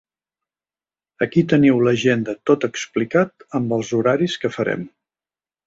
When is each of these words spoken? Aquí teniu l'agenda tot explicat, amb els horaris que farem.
Aquí 1.25 1.43
teniu 1.51 1.83
l'agenda 1.89 2.35
tot 2.51 2.67
explicat, 2.69 3.47
amb 3.61 3.79
els 3.81 3.95
horaris 4.01 4.43
que 4.47 4.55
farem. 4.59 4.91